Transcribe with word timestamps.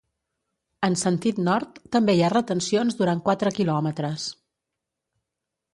En 0.87 0.95
sentit 1.01 1.41
nord 1.49 1.77
també 1.97 2.15
hi 2.19 2.23
ha 2.25 2.31
retencions 2.35 2.99
durant 3.03 3.23
quatre 3.29 3.53
kilòmetres. 3.61 4.29